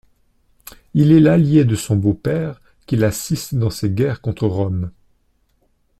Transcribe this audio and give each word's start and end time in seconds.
Il 0.95 1.11
est 1.11 1.19
l’allié 1.19 1.63
de 1.63 1.75
son 1.75 1.95
beau-père 1.95 2.59
qu’il 2.87 3.03
assiste 3.03 3.53
dans 3.53 3.69
ses 3.69 3.91
guerres 3.91 4.19
contre 4.19 4.47
Rome. 4.47 4.89